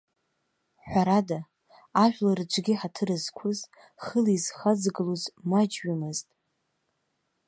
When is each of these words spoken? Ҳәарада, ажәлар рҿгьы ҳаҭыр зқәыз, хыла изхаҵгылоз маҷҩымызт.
Ҳәарада, 0.87 1.39
ажәлар 2.03 2.37
рҿгьы 2.43 2.73
ҳаҭыр 2.79 3.09
зқәыз, 3.23 3.59
хыла 4.03 4.31
изхаҵгылоз 4.35 5.23
маҷҩымызт. 5.49 6.27